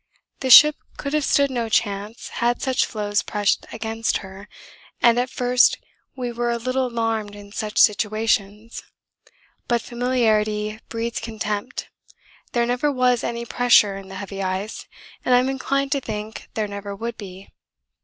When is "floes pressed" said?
2.87-3.67